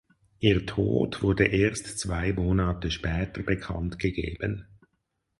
Ihr 0.39 0.65
Tod 0.65 1.21
wurde 1.21 1.45
erst 1.45 1.99
zwei 1.99 2.33
Monate 2.33 2.89
später 2.89 3.43
bekannt 3.43 3.99
gegeben. 3.99 4.65